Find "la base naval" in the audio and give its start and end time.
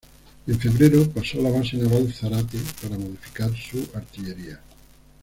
1.43-2.11